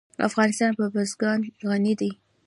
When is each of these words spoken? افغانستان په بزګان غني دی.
افغانستان 0.27 0.71
په 0.79 0.85
بزګان 0.93 1.39
غني 1.69 1.93
دی. 1.99 2.11